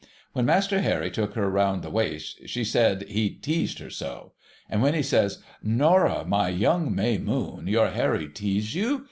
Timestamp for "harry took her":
0.81-1.47